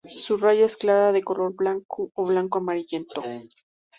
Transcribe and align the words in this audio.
Su 0.15 0.35
raya 0.37 0.65
es 0.65 0.77
clara, 0.77 1.11
de 1.11 1.21
color 1.23 1.53
blanco 1.53 2.09
o 2.15 2.25
blanco-amarillento. 2.25 3.21